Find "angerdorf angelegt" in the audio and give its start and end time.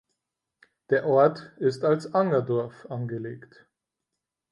2.15-3.67